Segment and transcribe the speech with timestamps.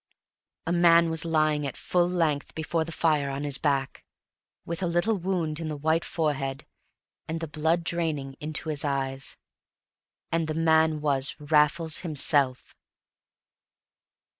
[0.65, 4.03] A man was lying at full length before the fire on his back,
[4.65, 6.65] with a little wound in the white forehead,
[7.27, 9.37] and the blood draining into his eyes.
[10.31, 12.75] And the man was Raffles himself!